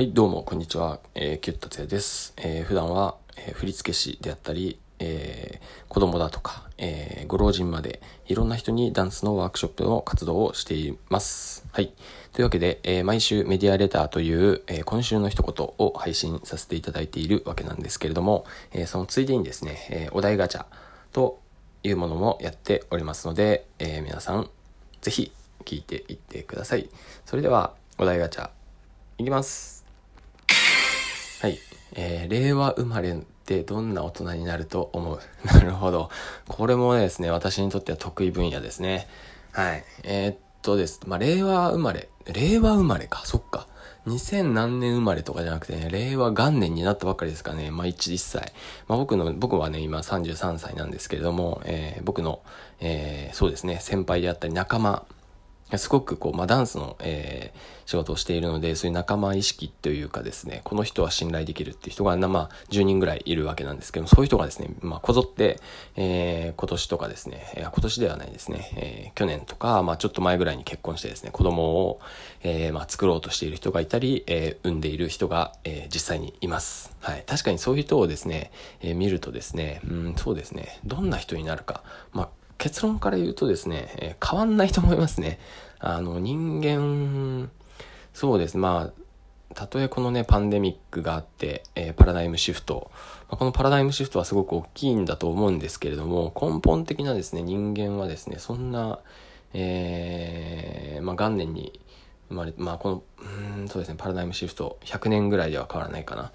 [0.00, 0.98] はい、どうも、こんにちは。
[1.14, 2.32] えー、キュットツヤです。
[2.38, 11.66] えー、普段は、えー、振付師であったり、えー、子供だとか、えー、ご老人まで、いろんな人にダンスのワークショップの活動をしています。
[11.72, 11.92] はい。
[12.32, 20.64] というわけで、えー、毎週メディアレターという、えー、今週の一言を配信させていただいているわけなんですけれども、えー、そのついでにですね、えー、お題ガチャ
[21.12, 21.42] と
[21.82, 24.48] いうものもやっておりますので、えー、皆さん、
[25.02, 25.30] ぜひ
[25.66, 26.88] 聞いていってください。
[27.26, 28.48] それでは、お題ガチャ、
[29.18, 29.79] いきます。
[31.40, 31.58] はい。
[31.94, 35.20] えー、令和生まれってどんな大人になると思う？
[35.48, 36.10] なるほど。
[36.48, 39.08] これもですね、私にとっては得意分野ですね。
[39.52, 39.84] はい。
[40.02, 41.00] えー、っとです。
[41.06, 42.08] まあ、令和生まれ。
[42.26, 43.22] 令和生まれか。
[43.24, 43.66] そっか。
[44.06, 47.70] 2000何年生まれとかじゃなくてね、令和元年になったばっかりですかね。
[47.70, 48.52] まあ、1、1歳。
[48.86, 52.40] まあ、僕の、僕はね、今33歳なんですけれども、えー、僕の、
[52.80, 55.04] えー、そうですね、先輩であったり仲間、
[55.78, 57.58] すごくこう、まあ、ダンスの、えー、
[57.90, 65.60] 仕事をしているので、そういう仲間意識というかですね、この人は信頼できるっていう人が、まあ、10人ぐらいいるわけなんですけども、そういう人がですね、まあ、こぞって、
[65.96, 72.00] えー、今年とかですね、えー、今年ではないですね、えー、去年とか、まあ、ちょっと前ぐらいに結婚してですね、子供を、
[72.42, 76.96] えー、まあ、作ろうとしている人がいたり、えー、産んでいる人が、えー、実際にいます。
[77.00, 77.24] はい。
[77.26, 78.50] 確かにそういう人をですね、
[78.80, 82.28] えー、見るとですね、うん、そうですね、どんな人になるか、まあ、
[82.60, 85.40] 結論から言うとですね、え、変わんないと思いますね。
[85.78, 87.50] あの、人間、
[88.12, 88.58] そうです。
[88.58, 92.90] まあ、たとえこのね、パンデミックがあって、えー、パラダイムシフト、
[93.30, 99.00] まあ、このパラダイムシフトはすごく大きいんだと思うんですけれども、根本的なですね、人間はですね、そんな、
[99.54, 101.80] えー、まあ、元年に
[102.28, 103.02] 生まれ、まあ、この、
[103.58, 106.30] うん、そうですね、パラダイムシフト、100年ぐらいでは変わらないかな。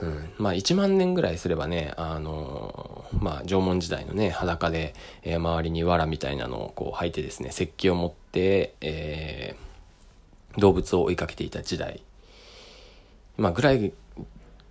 [0.00, 12.02] うん、まあ1万年ぐらいすればね、あのー、まあ縄文時代のね、裸で、えー、周りに藁みたいなのをこう履いてですね、石器を持って、えー、動物を追いかけていた時代、
[13.36, 13.92] まあぐらい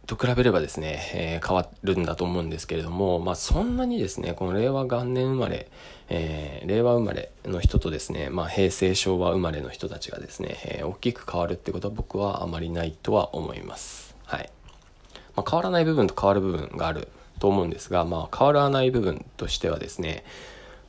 [0.09, 5.69] と比べればですね、えー、変わるんだと思うんですけれども、まあそんなにですね、この令和元年生まれ、
[6.09, 14.15] えー、令和生まれの人とですね、まあ平成昭和生まれの人たちがですね、えー、大きく変わるってことは僕はあまりないとは思います。
[14.25, 14.49] はい。
[15.35, 17.07] まあ、変わらない部分と変わる部分がある
[17.39, 20.23] と思うんですが、まあ、変わらない部分としてはですね、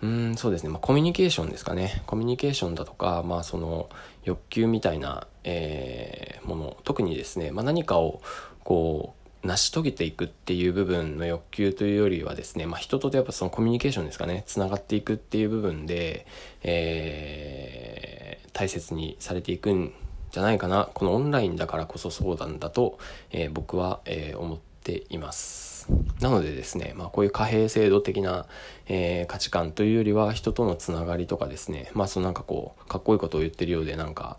[0.03, 2.03] うん、そうですね、まあ、コミュニケーションですかね。
[2.06, 3.91] コミュニケーションだとか、まあ、その、
[4.25, 8.23] 欲求みたいな、えー、もの、特にですね、まあ、何かを、
[8.65, 16.27] こう、成し遂げていくっていう部分の欲求というよりはですね、まあ、人とやっぱそのコミュニケーションですかね、つながっていくっていう部分で、
[16.62, 19.93] えー、大切にされていくん
[20.30, 20.88] じゃないかな。
[20.94, 22.98] このオンラインだからこそそうなんだと、
[23.30, 25.91] えー、僕は、えー、思っています。
[26.20, 28.46] なのでですね、まあこういう貨幣制度的な、
[28.86, 34.38] えー、価値観というよりは人とのつながりとかですね、まあそのなんかこう、かっこいいことを言ってるようでなんか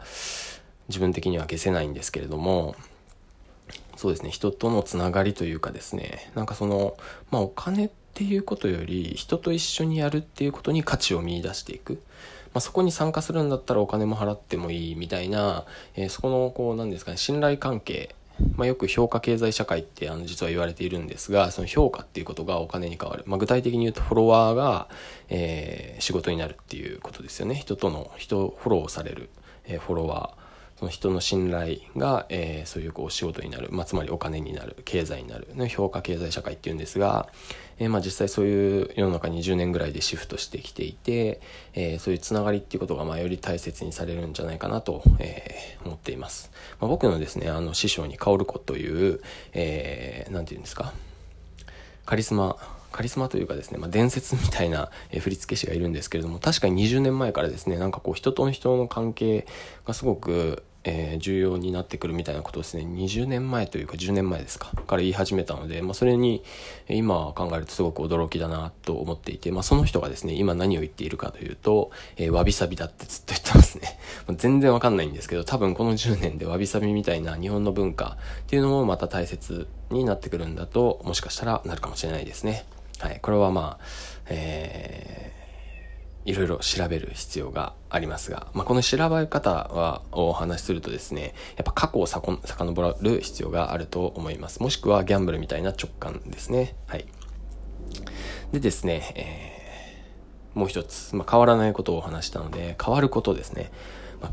[0.87, 2.75] 自分的には消せないんですけれども、
[3.97, 6.95] そうですね、人とのつながりというかですね、なんかその、
[7.31, 12.01] まあお金っていうことより人と一緒にやるっていうことに価値を見出していく。
[12.53, 18.15] まあ、そこに参加するんだったらお金も払ってもいいみたいな、えー、そこの、こう、なんですかね、信頼関係、
[18.55, 23.23] まあ、よく評価経済社会ってあの実は言われているんですが、その評価っていうことがお金に変わる。
[23.27, 24.87] まあ、具体的に言うとフォロワーが、
[25.29, 27.55] えー、仕事になるっていうことですよね。
[27.55, 29.29] 人との、人、フォローされる、
[29.65, 30.41] えー、フォロワー。
[30.81, 34.77] その人の信頼が、えー、そういうこう仕事になる、まあ、つまりお金になる。
[34.83, 35.47] 経済になる。
[35.53, 37.29] の評価経済社会っていうんですが、
[37.77, 41.39] えー、まあ実際そういう世の中に10年ぐらいでシフトしてきていて、
[41.75, 46.49] えー、そういうつながりっていうことがまあより大切にされるんじゃないかなと、え、思っています、
[46.79, 49.21] まあ、僕のですねあの師匠に薫子という、
[49.53, 50.93] えー、ていうんですか？
[52.07, 52.57] カリスマ
[52.91, 59.47] カリスマというかですね、まあ、伝説みたいな、え振付師がいるんですけれども、確かに20年前からですね、なんかこう人と人の関係
[59.85, 66.43] がすごく、えー、重要になってくるみたいなことですね、20年前というか10年前ですか、から言い始めたので、まあ、それに
[66.89, 73.99] 今考えるとすごく驚きだなと思っていて、まあ、その人がですね、今何を言っているかというと、えー、わびさびだってずっと言ってますね。
[74.37, 82.65] 全然わかんないんですけど、多分この10年でわびさびみたいな日本の文化っていうのもまた大切になってくるんだと、もしかしたらなるかもしれないですね。
[82.99, 83.85] はい、これはまあ、
[84.29, 85.40] えー
[86.25, 94.61] いろいろ調べる必要がありますが、まあ、この調べ方は、お話しするとですね、やっぱ過去をさこ遡る必要があると思います。
[94.61, 96.75] もしくはギャンブルみたいな直感ですね。
[96.87, 97.05] はい。
[98.51, 103.71] でですね、えー、もう一つ、まあ、変わらないことをお話したので、変わることですね。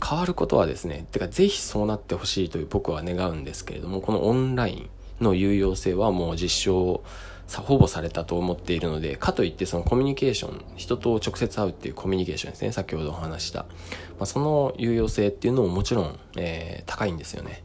[0.04, 4.90] 変わることはですね、てかぜひそうなってほしいという僕は願うんですけれども、このオンライン
[5.24, 7.02] の有用性はもう実証
[7.48, 13.60] さ、ほぼされたと思っているので、かといってそのコミュニケーション、人と直接会うっていうコミュニケーションですね、先ほどお話した。
[13.60, 13.66] ま
[14.20, 17.64] あ、その有用性っていうのももちろん、えー、高いんですよね。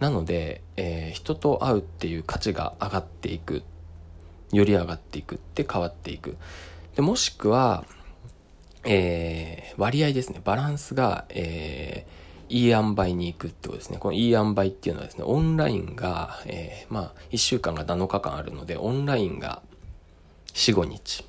[0.00, 3.62] なので、えー、人と会うっていう価値が上がっていく
[4.52, 6.36] より上がっていくって変わっていく
[6.94, 7.84] でもしくは、
[8.84, 12.23] えー、割合ですねバランスが、えー、
[12.54, 13.98] いい塩梅に行くってことですね。
[13.98, 19.60] このいい塩梅っていうのはですね、オンラインが、えー、まあ、1週間が7日間あるので、オンラインが
[20.52, 21.24] 4、5日。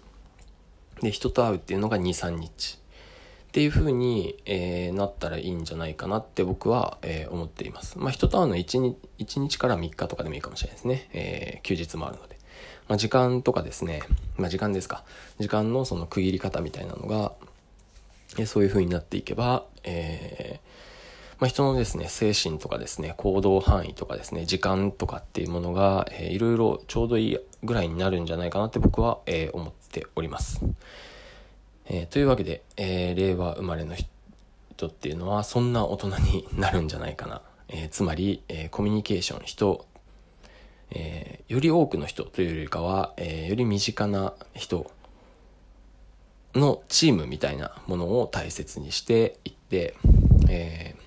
[1.02, 2.78] で、人と会うっていうのが2、3日。
[2.78, 7.98] っていう風に、えー、なったらいいんじゃないかなって僕は、えー、思っています。
[7.98, 11.10] まあ、人と会うのは 1, 日1日から3日とかでもいいかもしれないですね。
[11.14, 12.38] えー、休日もあるので。
[12.88, 14.04] まあ、時間とかですね、
[14.38, 15.04] まあ、時間ですか。
[15.40, 17.32] 時間のその区切り方みたいなのが、
[18.38, 20.60] えそういう風になっていけば、え
[21.40, 30.62] まあ、人のですね、精神とかですね、行動範囲とかですね、時間とかっていうものが、えー、いろいろちょうどいいぐらいになるんじゃないかなって僕は、えー、思っております。
[31.88, 37.42] えー、というわけで、えー、令和生まれの人っていうのは、そんな大人になるんじゃないかな。
[37.68, 39.86] えー、つまり、えー、コミュニケーション、人、
[40.92, 44.90] えー、より多くの人というよりかは、えー、より身近な人
[46.54, 49.96] のチームみたいなものを大切にしていって、
[50.50, 51.05] えー、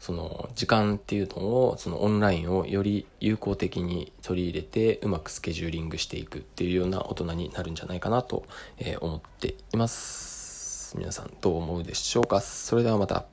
[0.00, 8.44] その時間っていうのをそのオンラインをより有効的に取り入れてうまくスケジューリングしていくっていうような大人になるんじゃないかなと
[9.00, 10.96] 思っています。
[10.96, 12.40] 皆さんどう思うでしょうか？
[12.40, 13.26] それではまた。